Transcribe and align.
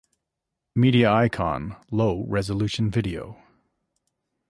media 0.75 1.13
icon 1.13 1.75
Low 1.91 2.25
Resolution 2.27 2.89
Video 2.89 3.37